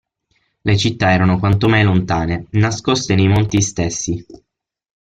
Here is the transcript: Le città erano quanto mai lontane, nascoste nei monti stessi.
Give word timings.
Le 0.63 0.77
città 0.79 1.11
erano 1.13 1.37
quanto 1.37 1.69
mai 1.69 1.83
lontane, 1.83 2.47
nascoste 2.53 3.13
nei 3.13 3.27
monti 3.27 3.61
stessi. 3.61 4.25